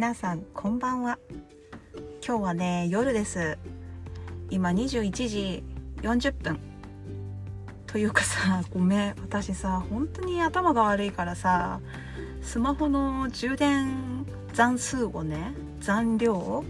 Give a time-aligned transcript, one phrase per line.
[0.00, 1.18] 皆さんこんばんは。
[2.26, 3.58] 今日はね夜です。
[4.48, 5.62] 今21時
[6.00, 6.58] 40分。
[7.86, 11.80] というかさごめん私さ本当に頭が悪いからさ
[12.40, 14.24] スマホの充電
[14.54, 16.64] 残数をね残量を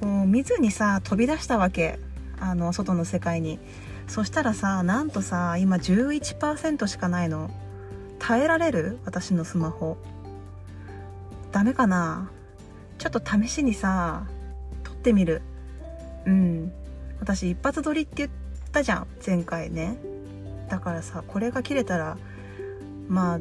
[0.00, 1.98] 見ずにさ飛び出したわけ。
[2.38, 3.58] あの外の世界に。
[4.06, 7.50] そしたらさなんとさ今11%しかないの。
[8.20, 9.00] 耐えられる？
[9.04, 9.96] 私のスマホ。
[11.50, 12.30] ダメかな？
[12.98, 14.26] ちょっと試しにさ
[14.82, 15.42] 撮ってみる。
[16.26, 16.72] うん。
[17.20, 18.30] 私一発撮りって言っ
[18.72, 19.96] たじゃん前回ね。
[20.68, 22.18] だからさこれが切れたら
[23.08, 23.38] まあ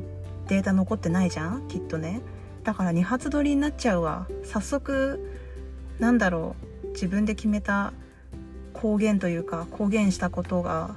[0.48, 2.22] データ残ってないじゃんきっとね。
[2.64, 4.28] だから2発撮りになっちゃうわ。
[4.44, 5.20] 早速
[6.00, 7.94] なんだろう自分で決めた
[8.74, 10.96] 公言というか公言したことが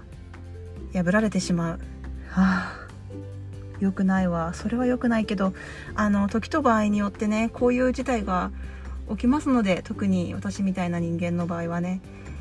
[0.93, 1.81] 破られてしまう。
[2.29, 2.80] はあ。
[3.81, 4.55] 良くないわ。
[4.55, 5.53] それは良くないけど
[5.95, 8.51] あの時と場合によってねこういう事態が
[9.11, 12.01] 起きますので特に私みたいな人間の場合はね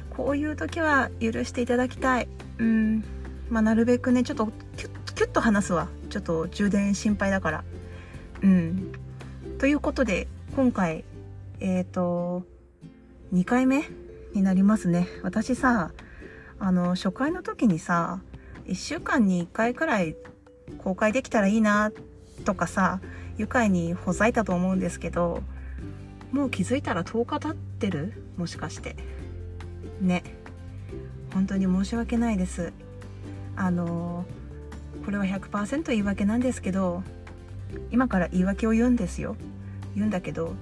[0.09, 2.27] こういう時は許していただきたい。
[2.59, 3.03] うん。
[3.49, 5.87] まあなるべくねちょっとキュッキュッと話すわ。
[6.09, 7.63] ちょっと充電心配だから。
[8.41, 8.91] うん。
[9.57, 11.03] ということで今回
[11.59, 12.43] えっ、ー、と
[13.33, 13.83] 2回目
[14.33, 15.07] になりますね。
[15.23, 15.91] 私さ
[16.59, 18.19] あの初回の時にさ
[18.65, 20.15] 1週間に1回くらい
[20.83, 21.91] 公開できたらいいな
[22.45, 22.99] とかさ
[23.37, 25.43] 愉快にほざいたと思うんですけど
[26.31, 28.13] もう気づいたら10日経ってる？
[28.37, 28.95] もしかして。
[29.99, 30.23] ね。
[31.33, 32.73] 本当に申し訳ないです。
[33.55, 34.25] あの
[35.05, 37.03] これは100%言い訳なんですけど
[37.91, 39.35] 今から言い訳を言うんですよ。
[39.95, 40.53] 言うんだけど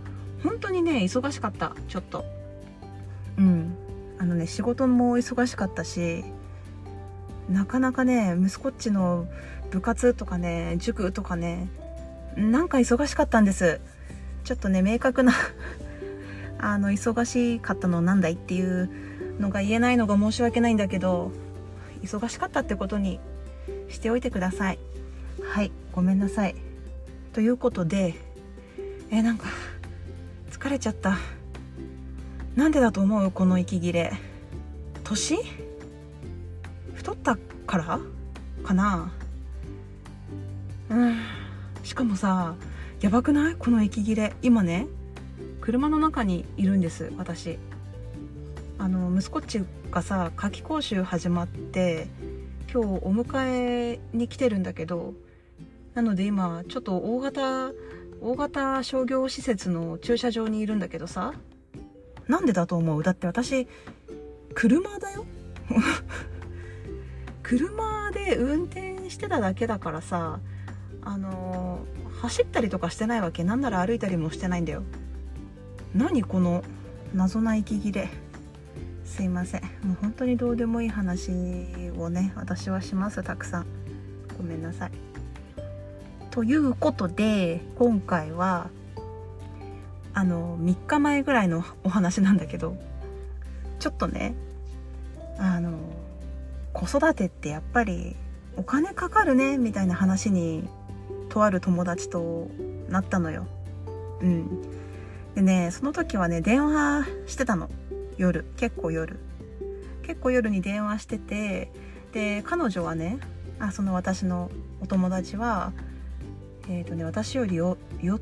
[0.44, 1.76] 本当にね忙しかった。
[1.88, 2.23] ちょっと。
[3.38, 3.76] うん。
[4.20, 6.23] あのね仕事も忙しかったし
[7.50, 9.28] なかなかね息子っちの
[9.72, 11.70] 部活とかね塾とかね
[12.36, 13.80] なんか忙しかったんです。
[14.44, 15.34] ちょっとね明確な
[16.60, 18.89] あの忙しかったのなんだいっていう
[19.39, 21.32] のが言えないのが申し訳ないんだけど
[22.02, 23.20] 忙しかったってことに
[23.89, 24.80] しておいてください。
[25.43, 26.55] はいごめんなさい。
[27.33, 28.16] ということで
[29.10, 29.48] えなんか
[30.52, 31.17] 疲れちゃった。
[32.55, 33.32] なんでだと思う？
[33.32, 34.14] この息切れ。
[35.04, 35.38] 年？
[37.08, 38.00] 太ったから？
[38.66, 39.14] かな？
[40.90, 41.16] うん。
[41.82, 42.56] しかもさ
[43.00, 43.56] やばくない？
[43.56, 44.34] この息切れ。
[44.42, 44.88] 今ね
[45.62, 47.60] 車の中にいるんです私。
[48.78, 52.10] あの息子っちがさ夏季講習始まって
[52.70, 55.14] 今日お迎えに来てるんだけど
[55.94, 57.72] なので今ちょっと大型
[58.20, 61.34] 大型商業施設の駐車場にいるんだけどさ
[62.28, 63.02] なんでだと思う？
[63.02, 63.66] だって私
[64.54, 65.26] 車だよ。
[67.48, 70.42] 車で運転してただけだからさ
[71.02, 71.80] あの、
[72.22, 73.46] 走ったりとかしてないわけ。
[73.46, 74.84] なんなら歩いたりもしてないんだよ。
[75.96, 76.66] 何この
[77.14, 78.10] 謎な息切れ。
[79.06, 79.62] すいません。
[79.84, 81.32] もう本当にどうでもいい話
[81.98, 83.66] をね私はしますたくさん。
[84.38, 84.92] ごめんなさい。
[86.32, 88.70] ということで今回は
[90.14, 92.76] あの3日前ぐらいのお話なんだけど
[93.80, 94.36] ちょっとね
[95.40, 95.72] あの
[96.77, 98.15] 子育てってやっぱり
[98.55, 100.70] お金かかるねみたいな話に
[101.30, 102.49] とある友達と
[102.88, 103.48] なったのよ。
[104.21, 104.61] うん。
[105.33, 107.70] でねその時はね電話してたの。
[108.17, 108.45] 夜。
[108.58, 109.17] 結構夜。
[110.04, 111.71] 結構夜に電話してて
[112.14, 113.17] で彼女はね
[113.60, 115.73] あその私のお友達は
[116.70, 118.20] えっ、ー、とね私よりよよん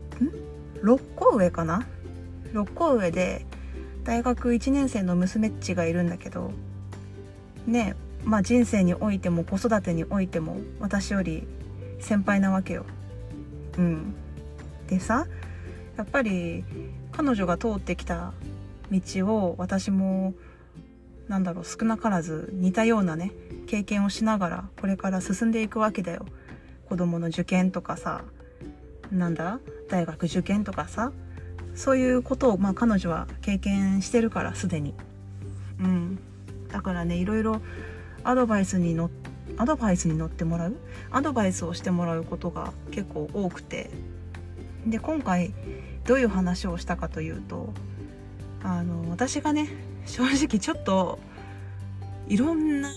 [0.82, 1.86] ？6個上かな
[2.54, 3.46] ？6個上で
[4.06, 6.52] 大学1年生の娘っちがいるんだけど
[7.68, 7.96] ね
[8.26, 11.48] まあ人生においても子育てにおいても私より
[12.00, 12.86] 先輩なわけよ。
[13.78, 14.16] うん、
[14.88, 15.28] でさ
[15.96, 16.64] やっぱり
[17.12, 18.34] 彼女が通ってきた
[18.92, 20.34] 道を私も
[21.28, 23.32] なんだろう少なからず似たようなね
[23.68, 26.26] 経験をしながらこれから進んでいくわけだよ。
[26.90, 28.24] 子供の受験とかさ
[29.12, 31.12] なんだ大学受験とかさ
[31.74, 34.94] そういうことをまあ彼女は経験してるからすでに。
[35.80, 36.20] うん。
[36.72, 37.62] だからねいろいろ
[38.26, 39.10] アドバイスに乗
[39.58, 40.76] アドバイスに乗ってもらう？
[41.12, 43.90] アドバイスをしてもらうことが結構多くて
[44.86, 45.54] で今回
[46.06, 47.74] どういう話をしたかというと
[48.64, 49.70] あの私がね
[50.06, 51.20] 正直ちょっと
[52.28, 52.92] いろんな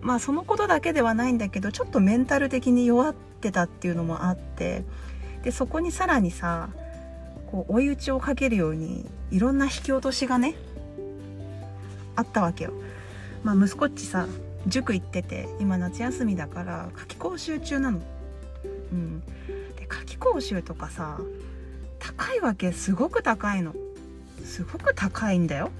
[0.00, 4.84] まあそのことだけではないんだけどちょっとメンタル的に弱ってたっていうのもあって
[5.44, 6.68] でそこにさらにさ
[7.50, 10.56] こう追い打ちをかけるようにいろんな引き落としがね
[12.16, 12.72] あったわけよ。
[13.44, 14.26] まあ、息子っちさ
[14.66, 18.00] 塾行ってて今夏休みだから夏期講習中なの。
[18.92, 19.20] うん、
[19.76, 21.18] で夏期講習とかさ
[21.98, 23.74] 高いわけすごく高いの。
[24.44, 25.70] すごく高いんだよ。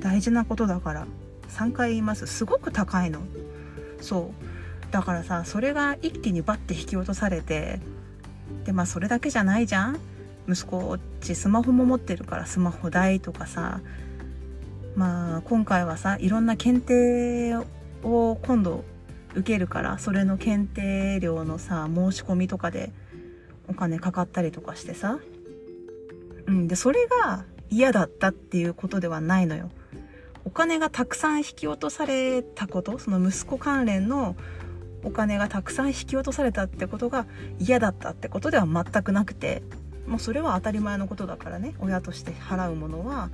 [0.00, 1.06] 大事なことだから。
[1.50, 2.26] 3回言います。
[2.26, 3.20] すごく高いの。
[4.00, 4.32] そ
[4.90, 4.92] う。
[4.92, 7.78] だからさそれが一気にバッて引き落とされて
[8.64, 10.00] でまあそれだけじゃないじゃん。
[10.48, 13.80] 息子っちスマホも持ってるからスマホ代とかさ
[14.96, 17.54] まあ今回はさいろんな検定
[18.02, 18.84] を今度
[19.34, 22.92] 受けるからそれの検定料のさ申し込みとかで
[23.68, 25.18] お金かかったりとかしてさ。
[26.46, 29.70] うんでそれが嫌だったっていうことではないのよ。
[30.44, 34.34] お金がたくさん引き落とされたことその息子関連の
[35.04, 37.26] お金がたくさん引き落とされたってことが
[37.58, 39.62] 嫌だったってことでは全くなくて
[40.06, 41.74] もうそれは当たり前のことだからね。
[41.80, 43.30] 親として払うものは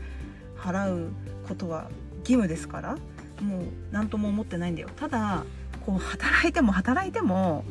[0.58, 1.12] 払う
[1.46, 1.88] ことは
[2.20, 2.96] 義務ですから。
[3.44, 3.60] もう
[3.92, 4.88] 何とも思ってないんだよ。
[4.96, 5.44] ただ
[5.84, 7.64] こう働いても働いても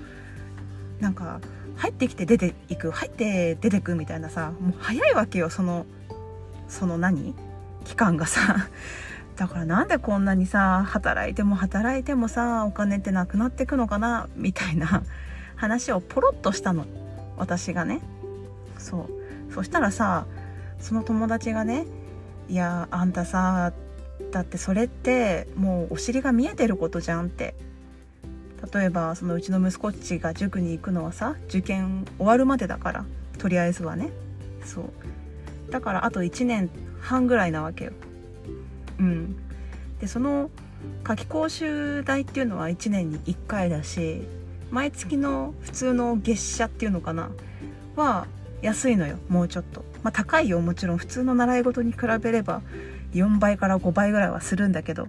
[0.99, 1.41] なんか
[1.75, 5.85] 入ってきて出ていく入って出てくみたいなさもう早いわけよその
[6.67, 7.35] その何？
[7.85, 8.69] 期間がさ。
[9.35, 14.29] だからなんでこんなにさ働いても働いてもさお金ってなくなってくのかな？
[14.35, 15.03] みたいな。
[15.55, 16.85] 話をポロッとしたの。
[17.37, 18.01] 私がね。
[18.77, 19.07] そ
[19.49, 19.53] う。
[19.53, 20.25] そしたらさ
[20.79, 21.85] その友達がね
[22.49, 23.71] 「いやあんたさ
[24.33, 27.55] だってそれってもうお尻が見えてることじゃん」って。
[28.73, 33.05] 例えばそのうちの息子っちが塾に行くのはさ受験終わるまでだから
[33.37, 34.09] とりあえずはね。
[34.63, 35.71] そう。
[35.71, 36.69] だからあと1年
[37.01, 37.91] 半ぐらいなわけよ。
[38.99, 39.35] うん。
[39.99, 40.49] でその
[41.03, 44.21] 夏期講習代っていうのは1年に1回だし
[44.71, 47.31] 毎月の普通の月謝っていうのかな
[47.97, 48.27] は
[48.61, 49.83] 安いのよもうちょっと。
[50.03, 50.97] まあ高いよもちろん。
[50.97, 52.61] 普通の習い事に比べれば。
[53.13, 55.07] 4倍から5倍ぐらいはするんだけど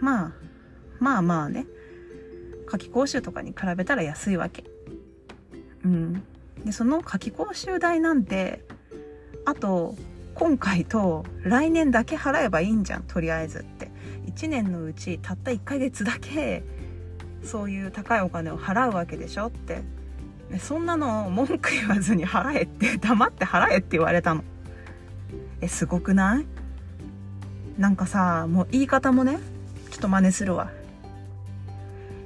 [0.00, 0.32] まあ
[1.00, 1.66] まあまあね。
[2.66, 4.64] 夏期講習とかに比べたら安いわけ。
[5.84, 6.22] うん。
[6.64, 8.64] でその夏期講習代なんて
[9.44, 9.96] あと
[10.34, 13.90] 今回と来年だけ払えばいいんじゃんとりあえずって。
[14.26, 16.64] 1年のうちたった1ヶ月だけ
[17.42, 19.82] そういう高いお金を払うわけでしょって。
[20.58, 24.44] そんなの文句言わずに払えって黙って払えって言われたの。
[25.60, 26.46] えすごくない？
[27.78, 29.38] なんかさもう言い方もね
[29.90, 30.70] ちょっと真似するわ。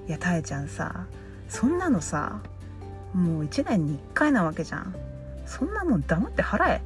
[0.06, 1.06] いやたえちゃんさ
[1.48, 2.40] そんなのさ
[3.14, 4.94] もう1年に1回なわけじゃん。
[5.46, 6.82] そんなもん黙って払え。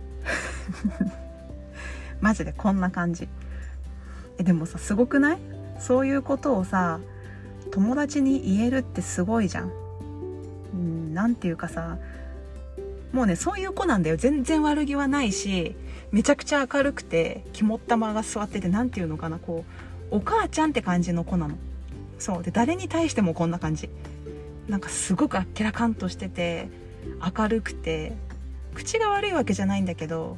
[2.20, 3.28] マジでこんな感じ。
[4.38, 5.38] えでもさすごくない？
[5.80, 7.00] そういうことをさ
[7.72, 9.72] 友達に言えるってすごいじゃん。
[10.74, 11.98] うん何て言うかさ
[13.12, 14.16] もうねそういう子なんだよ。
[14.16, 15.76] 全然悪気はないし
[16.12, 19.64] めちゃくちゃ明るくて肝っ玉が座ってて何て言うのかなこ
[20.10, 21.56] うお母ちゃんって感じの子なの。
[22.18, 22.42] そう。
[22.42, 23.88] で誰に対してもこんな感じ。
[24.68, 26.68] なんかすごくあっけらかんとしてて
[27.36, 28.12] 明るくて
[28.74, 30.36] 口が悪いわけじゃないんだけど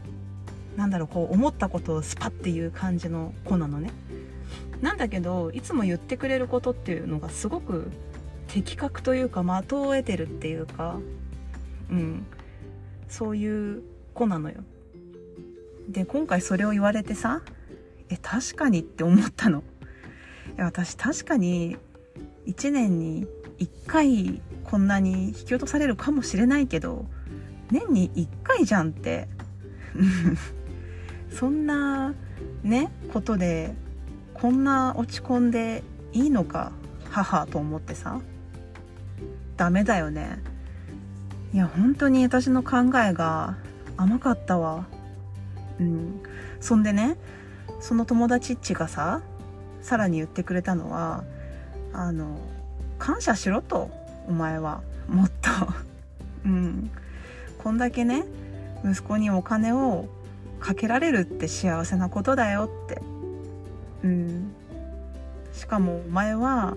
[0.76, 3.90] なんだろうこう思ったことをスパッていう感じの子なのね。
[4.80, 7.90] なんだけどいつも言ってくれることっていうのがすごく
[8.46, 11.00] 的確というか的を得てるっていうか
[11.90, 12.26] うん。
[13.08, 13.82] そういう
[14.14, 14.62] 子なのよ。
[15.88, 17.42] で今回それを言われてさ
[18.08, 19.62] え確かにって思ったの。
[20.56, 21.76] いや私確かに
[22.46, 23.26] 1年に
[23.58, 27.06] 1回こんなに引き落とされるかもしれないけど
[27.70, 29.28] 年に1回じゃんって。
[31.30, 32.14] そんな
[32.62, 33.74] ねことで
[34.34, 36.72] こんな落ち込んでいいのか
[37.10, 38.20] 母と思ってさ。
[39.56, 40.38] ダメだよね。
[41.52, 43.56] いや本当に私の考えが
[43.96, 44.86] 甘かったわ。
[45.84, 46.22] うん。
[46.60, 47.16] そんでね
[47.80, 49.22] その友達っちがさ
[49.82, 51.24] さらに言ってくれたのは
[51.92, 52.38] あの
[52.98, 53.90] 感謝しろと
[54.26, 54.82] お前は。
[55.08, 55.50] もっと。
[56.46, 56.90] うん。
[57.58, 58.24] こんだけね
[58.84, 60.08] 息子にお金を
[60.60, 63.02] かけられるって幸せなことだよって。
[64.02, 64.52] うん。
[65.52, 66.76] しかもお前は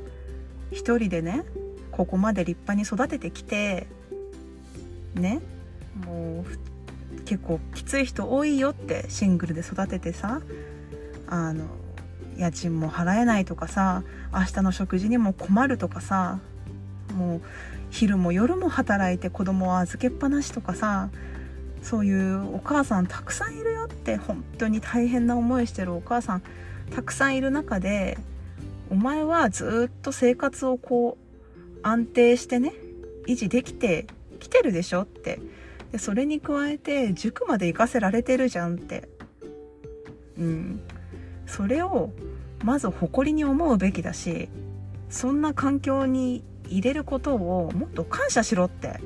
[0.71, 1.43] 一人でね
[1.91, 3.87] ここまで立派に育ててきて
[5.15, 5.41] ね
[6.05, 6.76] もう
[7.27, 10.41] 結構きつい人多いよってシングルで育ててさ
[11.27, 11.65] あの
[12.37, 14.03] 家賃も払えないとかさ
[14.33, 16.39] 明日の食事にも困るとかさ
[17.13, 17.41] もう
[17.89, 21.09] 昼も夜も働いて子供を預けっぱなしとかさ
[21.81, 26.43] そういうお母さんたくさんいるよって本当に大変な思いしてるお母さん
[26.95, 28.17] たくさんいる中で
[28.89, 32.71] お前はずっと生活をこう安定してね
[33.27, 34.07] 維持できて
[34.39, 35.39] きてるでしょって
[35.91, 39.07] でそれに加えて塾まで行かせられてるじゃんって。
[40.37, 40.81] うん。
[41.45, 42.11] それを
[42.63, 44.49] まず誇りに思うべきだし
[45.09, 48.99] そんな環境に入れることをもっと感謝しろって。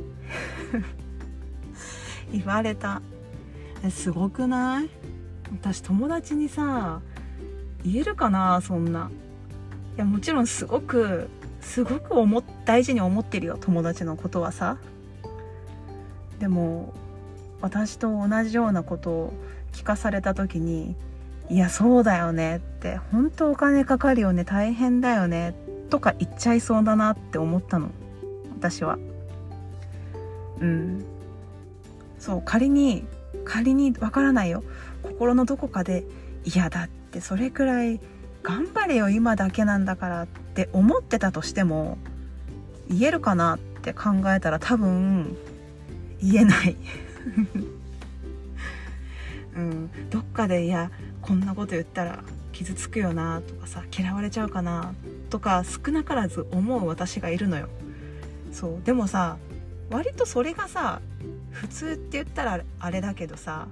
[2.31, 3.01] 言われた。
[3.89, 4.89] すごくない？
[5.51, 7.01] 私友達にさ
[7.83, 8.61] 言えるかな？
[8.61, 9.11] そんな。
[9.95, 12.15] いやもちろんすごくすごく
[12.65, 14.77] 大事に思ってるよ友達のことはさ。
[16.41, 16.91] でも
[17.61, 19.33] 私と同じようなことを
[19.73, 20.95] 聞かされた時に
[21.51, 25.53] いやそうだよねって本当お金かかるよね大変だよね
[25.91, 27.91] とか言っちゃいそうだなって思ったの。
[28.57, 28.97] 私は。
[30.61, 31.05] うん。
[32.17, 33.03] そう仮に
[33.45, 34.63] 仮にわからないよ。
[35.03, 36.05] 心のどこかで
[36.43, 37.99] いやだってそれくらい
[38.41, 41.99] 頑張れよ今だけなんだからって思ってたとしても
[42.89, 45.37] 言えるかなって考えたら多分
[46.21, 46.75] 言えない。
[49.55, 50.89] うん、どっかでいや
[51.21, 52.23] こんなこと言ったら
[52.53, 54.93] 傷つくよなとかさ嫌われちゃうかな
[55.29, 57.67] とか少なからず思う私がいるのよ。
[58.51, 58.85] そう。
[58.85, 59.37] でもさ
[59.89, 61.01] 割とそれがさ
[61.51, 63.67] 普通って言ったらあれだけどさ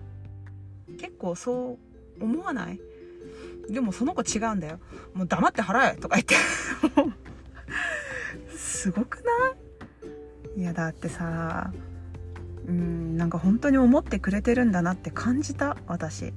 [0.98, 1.78] 結構そ
[2.20, 2.80] う思わない？
[3.70, 4.80] でもその子違うんだよ。
[5.14, 6.36] もう黙って払えとか言って。
[8.58, 9.24] すごくな
[10.58, 10.60] い？
[10.60, 11.72] いやだってさ
[12.70, 16.34] うんなんか本当に思ってくれてるんだなって感じた私。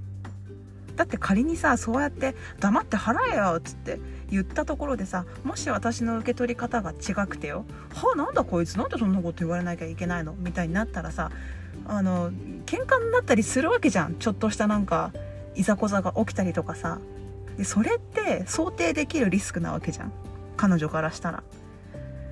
[0.96, 3.98] だって仮にさそうやって「黙って払えよ」っつって
[4.30, 11.30] 言ったところでさもし私の受け取り方が違くてよ「はあなんだこいつなんでそんなこと言われなきゃいけないの?」みたいになったらさ
[11.86, 12.30] あの
[12.66, 14.16] 喧嘩になったりするわけじゃん。
[14.16, 15.12] ちょっとしたなんか
[15.54, 16.98] いざこざが起きたりとかさ。
[17.56, 20.12] でそれって想定できるリスクなわけじゃん。
[20.56, 21.42] 彼女からしたら。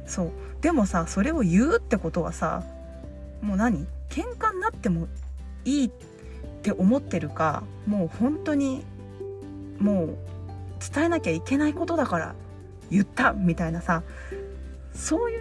[0.06, 0.30] そう。
[0.60, 2.62] でもさそれを言うってことはさ
[3.42, 3.86] もう何？
[4.08, 5.08] 喧嘩になっても
[5.64, 5.90] いいっ
[6.62, 8.84] て思ってるかもう本当に
[9.78, 10.16] もう
[10.94, 12.34] 伝えなきゃいけないことだから
[12.90, 14.02] 言ったみたいなさ
[14.94, 15.40] そういう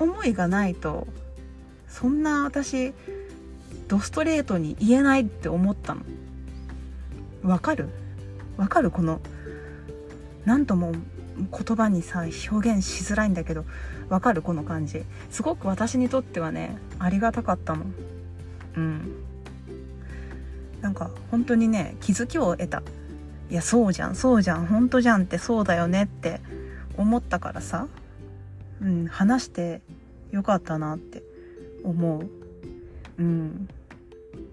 [0.00, 1.06] 思いがないと
[1.88, 2.92] そんな私
[3.88, 6.02] ドストレートに言えないって思ったの。
[7.42, 7.88] わかる？
[8.56, 8.90] わかる？
[8.90, 9.20] この
[10.44, 10.92] 何とも
[11.36, 13.64] 言葉にさ表現しづらいんだけど
[14.08, 14.42] わかる？
[14.42, 15.04] この感じ。
[15.30, 17.84] すごく私にとってはねありがたかったの
[18.76, 19.12] うん。
[20.80, 22.82] なんか本当にね気づきを得た。
[23.50, 26.40] いやそうじゃんそうじゃん本当じゃんってそうだよねって
[26.96, 27.86] 思ったからさ
[28.80, 29.82] うん話して
[30.32, 31.22] よかったなって
[31.84, 32.28] 思う。
[33.18, 33.68] うん。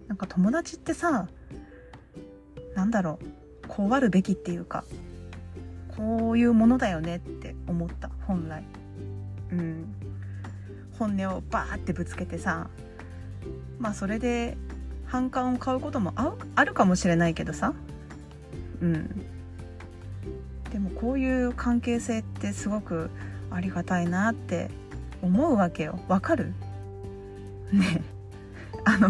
[0.07, 1.27] なんか友達ってさ
[2.75, 4.83] なんだろうこうあるべきっていうか
[5.97, 8.09] こういうものだよねって思った。
[8.27, 8.63] 本来。
[9.51, 9.95] うん。
[10.97, 12.69] 本音をバーってぶつけてさ。
[13.79, 14.57] まあそれで
[15.05, 16.13] 反感を買うことも
[16.55, 17.73] あるかもしれないけどさ。
[18.81, 19.25] うん。
[20.71, 23.09] でもこういう関係性ってすごく
[23.51, 24.71] ありがたいなって
[25.21, 25.99] 思うわけよ。
[26.07, 26.53] わかる？
[27.71, 28.01] ね。
[28.85, 29.09] あの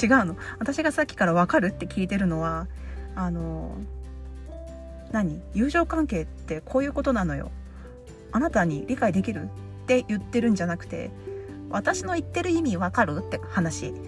[0.00, 0.36] 違うの。
[0.58, 2.66] 私がさっきから「わかる?」って聞いてるのは
[3.16, 3.76] あの
[5.12, 5.40] 何？
[5.54, 7.50] 友情関係ってこういうことなのよ。
[8.32, 9.46] あなたに理解できるっ
[9.86, 11.10] て言ってるんじゃなくて
[11.70, 13.94] 私の言ってる意味わかるって話。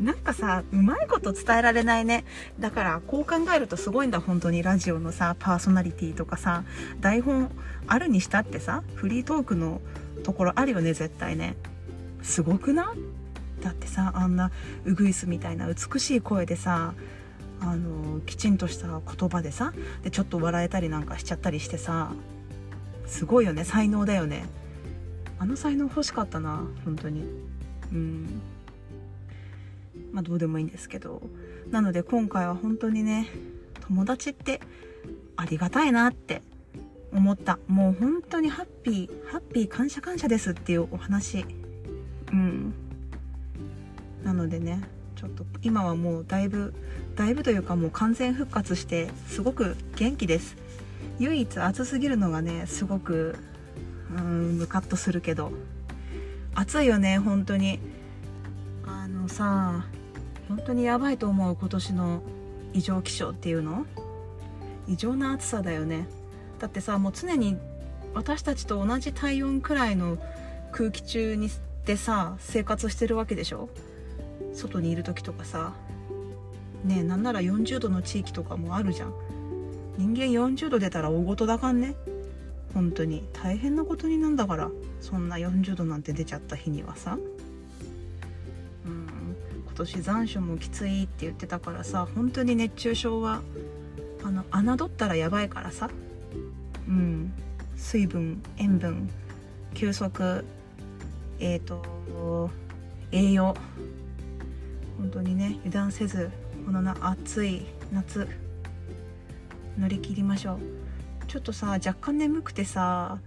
[0.00, 2.24] なんかさうまいこと伝えられないね。
[2.60, 4.62] だからこう考えるとすごいんだ本当に。
[4.62, 6.62] ラジオのさパーソナリティとかさ
[7.00, 7.50] 台本
[7.88, 9.80] あるにしたってさフリートークの
[10.22, 11.56] ところあるよね絶対ね。
[12.22, 12.94] すごくな
[13.62, 14.52] だってさあんな
[14.84, 16.94] ウグイスみたいな美しい声でさ
[17.60, 19.72] あのきちんとした言葉でさ
[20.02, 22.12] でちょっと笑えたりなんかしちゃったりしてさ
[23.06, 23.64] すごいよね。
[23.64, 24.44] 才能だよね。
[25.38, 27.24] あの才能欲しかったな本当に。
[27.92, 28.40] うん。
[30.12, 31.22] まあどうでもいいんですけど。
[31.70, 33.28] なので今回は本当にね
[33.86, 34.60] 友達って
[35.36, 36.42] ありがたいなって
[37.12, 37.58] 思った。
[37.66, 41.46] もう本当にハッピーハッピー感謝感謝ですっていうお話。
[42.30, 42.74] うん。
[44.22, 44.82] なのでね
[45.18, 46.72] ちょっと今はもうだいぶ
[47.16, 50.56] だいぶというかもう完全復活してすごく元気です。
[51.18, 53.36] 唯一暑すぎるのがねすごく
[54.16, 55.50] うんムカッとするけど。
[56.54, 57.80] 暑いよね本当に。
[58.86, 59.86] あのさ
[60.48, 62.22] 本当にやばいと思う今年の
[62.72, 63.86] 異常気象っていうの？
[64.86, 66.06] 異常な暑さだよね。
[66.60, 67.56] だってさもう常に
[68.14, 70.16] 私たちと同じ体温くらいの
[70.70, 71.50] 空気中に
[71.84, 73.68] でさ生活してるわけでしょ？
[74.58, 75.72] 外にいる時とかさ
[76.84, 79.12] ねなんなら40度の地域とかもあるじゃん。
[79.98, 81.96] 人間40度出たら大事だかんね。
[82.72, 83.24] 本当に。
[83.32, 84.70] 大変なことになんだから。
[85.00, 87.18] そんな40度なんて出ちゃった日にはさ。
[88.86, 89.06] うん。
[89.66, 92.06] 今年残暑もきついって言ってたからさ。
[92.14, 93.42] 本当に熱中症は
[94.22, 94.30] あ
[94.62, 95.90] の侮ったらやばいからさ。
[96.86, 97.32] うん。
[97.76, 99.10] 水分塩分
[99.74, 100.44] 休息
[101.40, 102.50] えっ、ー、と
[103.10, 103.56] 栄養。
[104.98, 106.30] 本当にね油断せず
[106.66, 108.28] このな暑い夏
[109.78, 110.58] 乗り切りましょう。
[111.26, 113.18] ちょっとさ若干眠くてさ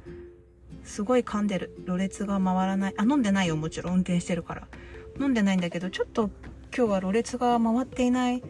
[0.83, 1.75] すごい噛んでる。
[1.85, 2.93] ろれつが回らない。
[2.97, 3.93] あ飲んでないよもちろん。
[3.93, 4.67] 運転してるから。
[5.19, 6.29] 飲んでないんだけどちょっと
[6.75, 8.43] 今日はろれつが回っていない。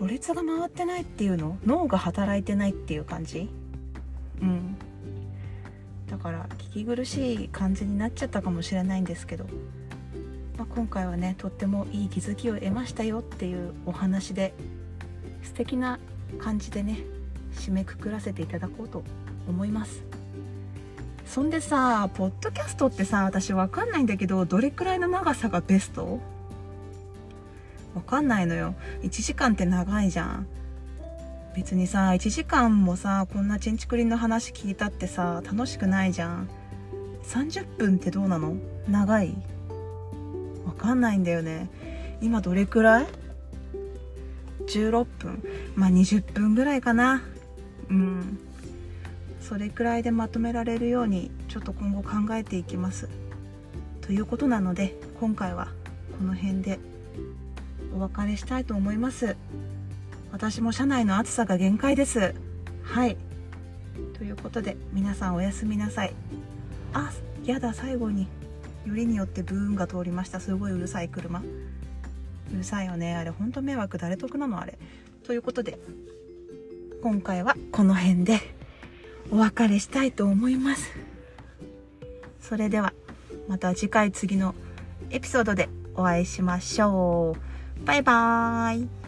[0.00, 1.58] ろれつが回ってないっていうの？
[1.64, 3.48] 脳が働いてないっていう感じ？
[4.40, 4.76] うん。
[6.08, 9.46] だから聞き苦しい感じになっちゃったかもしれないんですけど、
[10.62, 14.54] あ、今回はねとってもいい気づきを得ましたよっていうお話で
[15.42, 15.98] 素敵な
[16.38, 17.00] 感じでね
[17.54, 19.02] 締めくくらせていただこうと
[19.48, 20.02] 思います。
[21.26, 26.20] そんでさポッドキャストってさ私わかんないんだけどどれくらいの長さがベスト？
[27.94, 28.74] わかんないのよ。
[29.02, 30.46] 1時間って長いじゃん。
[31.54, 36.48] 別にさ1時間もさこんなちんちくりんの話聞いたってさ楽しくないじゃん。
[37.24, 38.56] 30分ってどうなの？
[38.88, 39.36] 長い？
[40.72, 41.68] わかんないんだよね。
[42.22, 43.06] 今どれくらい
[44.66, 45.42] ？16分。
[45.76, 47.22] まあ20分ぐらいかな。
[47.90, 48.38] うん。
[49.40, 53.10] それくらいでまとめられるようにちょっと今後考えていきます。
[54.00, 55.68] ということなので今回は
[56.18, 56.78] この辺で
[57.94, 59.36] お別れしたいと思います。
[60.32, 62.34] 私も車内の暑さが限界です。
[62.82, 63.18] はい。
[64.16, 66.14] ということで皆さんおやすみなさい。
[66.94, 67.12] あ
[67.44, 68.26] やだ最後に。
[68.86, 70.40] よりによってブーンが通りました。
[70.40, 71.40] すごいうるさい車。
[71.40, 73.14] うるさいよね。
[73.14, 74.60] あれほんと迷惑誰得なの？
[74.60, 74.78] あれ。
[75.24, 75.78] ということで
[77.02, 78.40] 今回はこの辺で
[79.30, 80.90] お別れしたいと思います。
[82.40, 82.92] それでは
[83.48, 84.54] また次回次の
[85.10, 87.36] エピソードでお会いしましょ
[87.82, 87.86] う。
[87.86, 89.01] バイバーイ。